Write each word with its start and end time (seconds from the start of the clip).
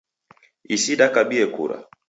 Isi 0.75 0.93
dakabie 0.99 1.45
kura 1.53 1.77